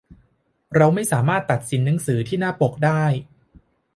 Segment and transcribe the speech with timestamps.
[0.75, 3.03] เราไม่สามารถตัดสินหนังสือที่หน้าปกได้